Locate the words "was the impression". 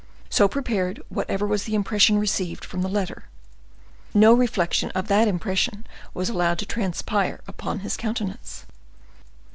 1.45-2.17